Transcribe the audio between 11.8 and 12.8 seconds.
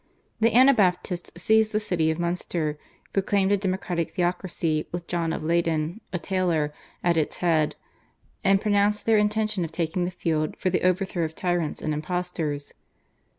and impostors.